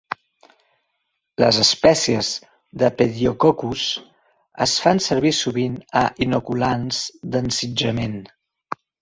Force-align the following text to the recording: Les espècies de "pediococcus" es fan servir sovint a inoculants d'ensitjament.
Les 1.43 1.59
espècies 1.63 2.29
de 2.83 2.89
"pediococcus" 3.01 3.83
es 4.67 4.75
fan 4.87 5.03
servir 5.09 5.33
sovint 5.41 5.77
a 6.03 6.05
inoculants 6.29 7.05
d'ensitjament. 7.37 8.19